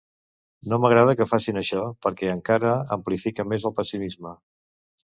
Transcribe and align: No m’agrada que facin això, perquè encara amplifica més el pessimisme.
No 0.71 0.79
m’agrada 0.85 1.13
que 1.19 1.27
facin 1.33 1.61
això, 1.63 1.83
perquè 2.07 2.33
encara 2.39 2.75
amplifica 2.99 3.51
més 3.53 3.71
el 3.71 3.79
pessimisme. 3.83 4.39